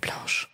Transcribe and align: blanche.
blanche. 0.00 0.48